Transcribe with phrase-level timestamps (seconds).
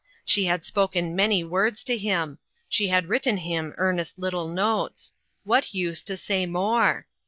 [0.25, 5.75] She had spoken many words to him; she had written him earnest little notes; what
[5.75, 7.05] use to say more?